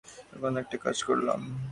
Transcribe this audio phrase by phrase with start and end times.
[0.25, 1.39] আমি তখন একটা কাজ করলাম।